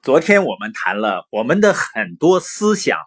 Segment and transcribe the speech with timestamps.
[0.00, 2.98] 昨天我们谈了，我们的很多思想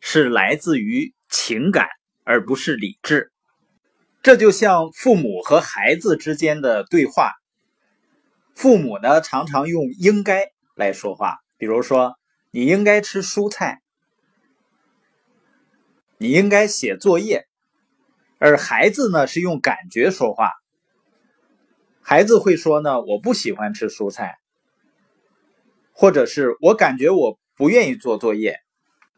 [0.00, 1.88] 是来自于情感，
[2.22, 3.32] 而不是理智。
[4.22, 7.32] 这就像父母和孩子之间的对话，
[8.54, 12.14] 父母呢常常用“应该”来说话，比如说
[12.52, 13.80] “你应该吃蔬菜
[16.18, 17.46] ”，“你应该写作业”，
[18.38, 20.52] 而孩子呢是用感觉说话，
[22.02, 24.36] 孩子会说呢：“我不喜欢吃蔬菜。”
[25.96, 28.58] 或者是我感觉我不愿意做作业，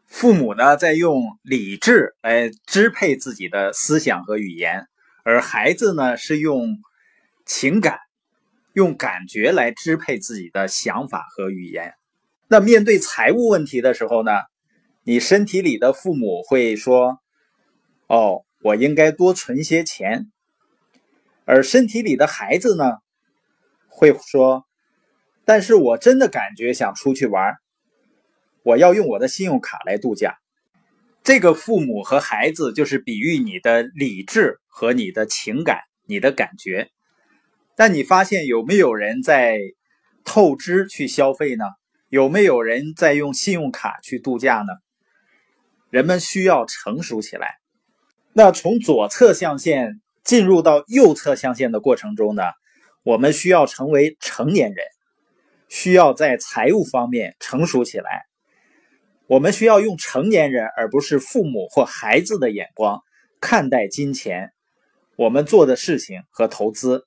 [0.05, 4.85] 父母呢在用理智来支配自己的思想和语言，
[5.23, 6.77] 而孩子呢是用
[7.47, 7.97] 情感、
[8.73, 11.95] 用感觉来支配自己的想法和语言。
[12.47, 14.31] 那面对财务问题的时候呢，
[15.03, 17.17] 你身体里的父母会说
[18.05, 20.31] ：“哦，我应该多存些钱。”
[21.43, 22.97] 而身体里的孩子呢
[23.87, 24.66] 会说。
[25.47, 27.55] 但是我真的感觉想出去玩，
[28.63, 30.35] 我要用我的信用卡来度假。
[31.23, 36.89] 这个父母和孩子就是比喻你的理智和你的情感、你的感觉。
[37.77, 39.57] 但你发现有没有人在
[40.25, 41.63] 透支去消费呢？
[42.09, 44.73] 有没有人在用信用卡去度假呢？
[45.89, 47.55] 人们需要成熟起来。
[48.33, 52.43] 那从左侧象限进入到右侧象限的过程中呢，
[53.03, 54.85] 我们需要成为成年人。
[55.69, 58.25] 需要在财务方面成熟起来。
[59.27, 63.01] 我们需要用成年人而不是父母或孩子的眼光
[63.41, 64.53] 看待金钱、
[65.17, 67.05] 我们做的事情和投资。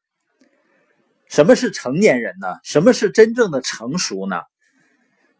[1.26, 2.58] 什么是成年人呢？
[2.62, 4.42] 什么是真正的成熟呢？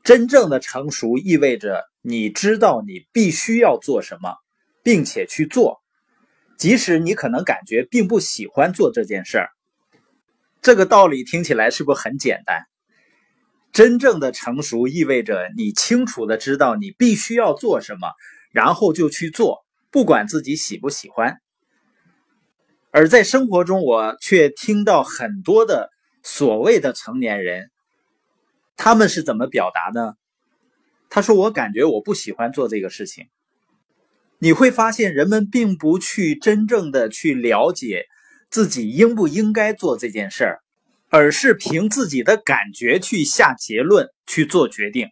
[0.02, 4.36] 真正的成熟意味着你知道你必须要做什么，
[4.82, 5.82] 并且去做，
[6.56, 9.50] 即使你可能感觉并不喜欢做这件事儿。
[10.62, 12.64] 这个道理听起来是不是很简单？
[13.72, 18.08] 真正的成熟意味着你清楚的知道你必须要做什么，
[18.52, 21.38] 然后就去做，不管自己喜不喜欢。
[22.90, 25.90] 而在生活中，我却听到很多的
[26.22, 27.70] 所谓的成年人，
[28.76, 30.14] 他们是怎么表达呢？
[31.08, 33.26] 他说：“我感觉我不喜欢做这个事情。”
[34.38, 38.06] 你会发现，人们并不去真正的去了解
[38.48, 40.60] 自己应不应该做这件事儿。
[41.12, 45.08] 而是凭自己的感觉去下结论、去做决定。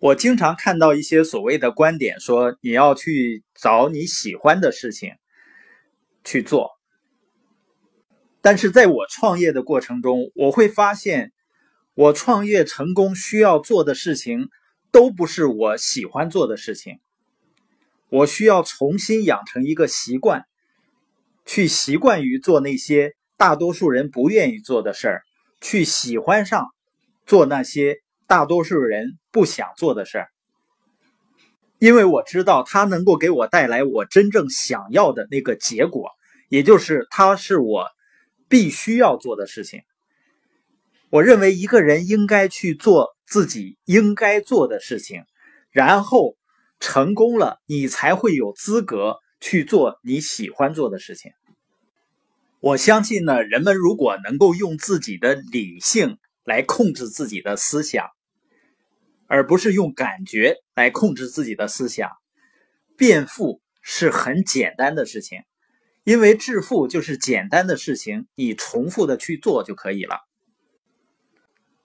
[0.00, 5.12] 我经常看到一些所谓的观点，说你要去找你喜欢的事情
[6.24, 6.72] 去做。
[8.40, 11.32] 但是在我创业的过程中，我会发现，
[11.94, 14.48] 我创业成功需要做的事情
[14.90, 16.98] 都不是我喜欢做的事情。
[18.08, 20.46] 我需要重新养成一个习惯，
[21.46, 23.14] 去习惯于做那些。
[23.38, 25.22] 大多数人不愿意做的事儿，
[25.60, 26.66] 去喜欢上
[27.24, 30.28] 做那些大多数人不想做的事儿，
[31.78, 36.10] 因为我知道它能够给我带来我真正想要的那个结果，
[36.48, 37.86] 也就是它是我
[38.48, 39.82] 必须要做的事情。
[41.08, 45.22] 我认为一个人应该去做自己应该做的事情，
[45.70, 46.36] 然后
[46.80, 51.30] 成功了，你才会有资格去做你喜欢做的事情。
[52.60, 58.08] 我相信呢，人们如果能够用自己的理性来控制自己的思想，
[59.28, 62.10] 而不是用感觉来控制自己的思想，
[62.96, 65.42] 变富是很简单的事情，
[66.02, 70.18] 因为致富就是简单的事情，你重复的去做就可以了。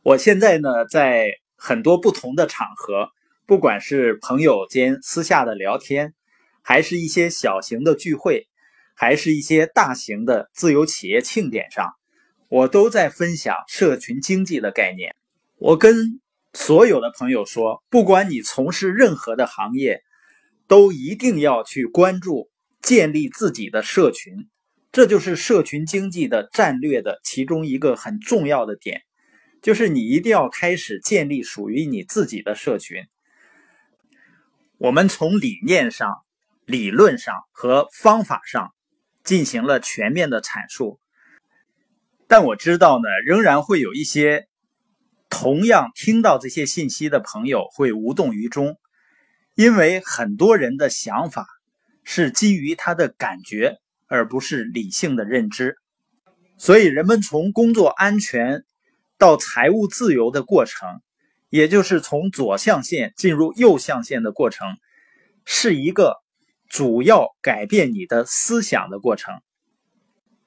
[0.01, 3.09] 我现在呢，在很多不同的场合，
[3.45, 6.15] 不管是朋友间私下的聊天，
[6.63, 8.47] 还是一些小型的聚会。
[8.95, 11.93] 还是一些大型的自由企业庆典上，
[12.47, 15.15] 我都在分享社群经济的概念。
[15.57, 16.21] 我跟
[16.53, 20.03] 所有的朋友说，不管你从事任何的行业，
[20.67, 22.49] 都一定要去关注
[22.81, 24.47] 建立自己的社群，
[24.91, 29.01] 这就是社群经济的战略的其中一个很重要的点，
[29.61, 33.03] 就是你一定要开始建立属于你自己的社群。
[34.77, 36.23] 我们从理念上、
[36.65, 38.71] 理论上和方法上。
[39.23, 40.99] 进行了全面的阐述，
[42.27, 44.47] 但我知道呢，仍然会有一些
[45.29, 48.77] 同样听到这些信息的朋友会无动于衷，
[49.55, 51.47] 因为很多人的想法
[52.03, 53.77] 是基于他的感觉，
[54.07, 55.77] 而不是理性的认知。
[56.57, 58.63] 所以，人们从工作安全
[59.17, 61.01] 到财务自由的过程，
[61.49, 64.75] 也就是从左象限进入右象限的过程，
[65.45, 66.22] 是一个。
[66.73, 69.35] 主要改变你的思想的过程，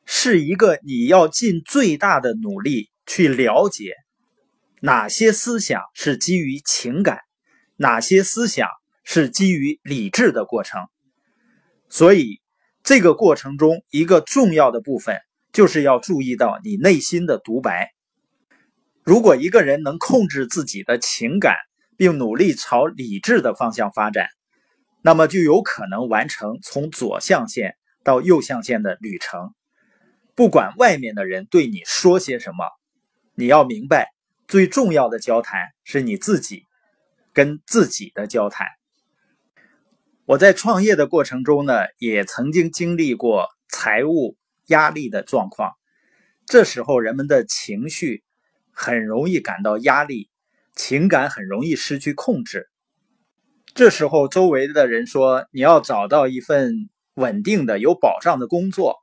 [0.05, 3.95] 是一个你要尽最大的努力去了解
[4.81, 7.21] 哪些思想是基于情感，
[7.77, 8.69] 哪些思想
[9.05, 10.81] 是基于理智的过程。
[11.89, 12.41] 所以，
[12.83, 15.21] 这个过程中一个重要的部分，
[15.53, 17.93] 就是要注意到你内心的独白。
[19.05, 21.55] 如果一个人能控制自己的情感，
[21.97, 24.27] 并努力朝理智的方向发展，
[25.07, 29.55] 那么就有可能完成从左象限到右象限的旅程。
[30.35, 32.67] 不管外面的人对你说些什么，
[33.37, 34.09] 你要明白，
[34.49, 36.65] 最重要的交谈是你自己
[37.33, 38.67] 跟自己的交谈。
[40.25, 44.37] 我在创业的过程中呢，也曾经经历过财务
[44.67, 45.75] 压力的状况，
[46.47, 48.25] 这时候人们的情绪
[48.73, 50.29] 很容易感到压力。
[50.75, 52.69] 情感很容易失去控制，
[53.77, 58.97] 这时候周围的人说你要找到一份稳定的、有保障的工作，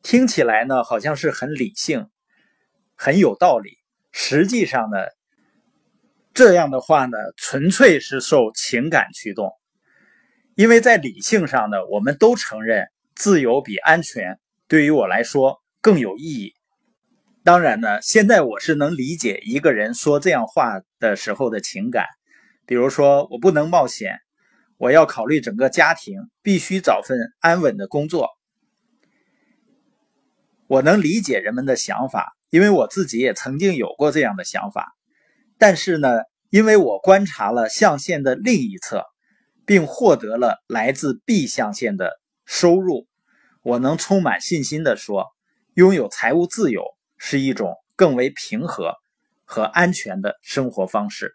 [0.00, 2.06] 听起来呢好像是很理性、
[2.94, 3.78] 很有道理。
[4.12, 4.98] 实际上呢，
[6.32, 9.50] 这样的话呢，纯粹是受情感驱动，
[10.54, 12.86] 因为在理性上呢，我们都承认
[13.16, 14.38] 自由比安全
[14.68, 16.54] 对于我来说更有意义。
[17.42, 22.06] 当然呢，现在我是能理解一个人说这样话的时候的情感。
[22.66, 24.18] 比如说，我不能冒险，
[24.76, 28.28] 我要考虑整个家庭，必须找份安稳的工作。
[30.66, 34.94] 我能理解人们的想法，因为我自己也曾经有过这样的想法。
[35.58, 36.20] 但是呢，
[36.50, 39.04] 因为我观察了象限的另一侧，
[39.64, 42.12] 并获得了来自 B 象限的
[42.44, 43.06] 收入，
[43.62, 45.26] 我能充满信心地说，
[45.74, 46.82] 拥有财务自由。
[47.18, 48.94] 是一种更为平和
[49.46, 51.34] 和安全的生活方式。